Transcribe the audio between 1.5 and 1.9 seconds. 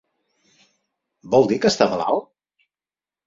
dir que està